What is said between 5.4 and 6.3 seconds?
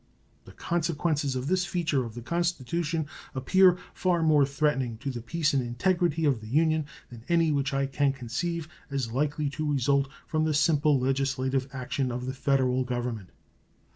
and integrity